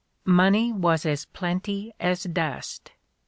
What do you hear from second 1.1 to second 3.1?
plenty as dust.